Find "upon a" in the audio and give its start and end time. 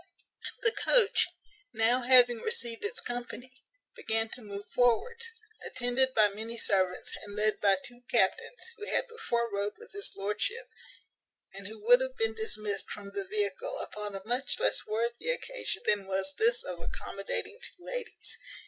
13.77-14.25